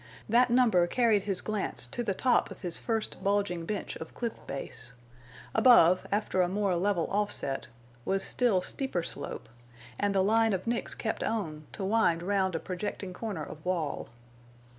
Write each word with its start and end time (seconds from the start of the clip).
That 0.27 0.49
number 0.49 0.87
carried 0.87 1.21
his 1.21 1.41
glance 1.41 1.85
to 1.85 2.01
the 2.01 2.15
top 2.15 2.49
of 2.49 2.61
his 2.61 2.79
first 2.79 3.23
bulging 3.23 3.67
bench 3.67 3.95
of 3.97 4.15
cliff 4.15 4.33
base. 4.47 4.93
Above, 5.53 6.07
after 6.11 6.41
a 6.41 6.47
more 6.49 6.75
level 6.75 7.05
offset, 7.11 7.67
was 8.03 8.23
still 8.23 8.63
steeper 8.63 9.03
slope, 9.03 9.47
and 9.99 10.15
the 10.15 10.23
line 10.23 10.53
of 10.53 10.65
nicks 10.65 10.95
kept 10.95 11.21
on, 11.23 11.67
to 11.73 11.83
wind 11.85 12.23
round 12.23 12.55
a 12.55 12.59
projecting 12.59 13.13
corner 13.13 13.43
of 13.43 13.63
wall. 13.63 14.09